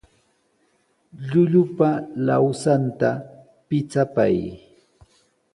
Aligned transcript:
Llullupa 1.27 1.89
lawsanta 2.25 3.09
pichapay. 3.67 4.35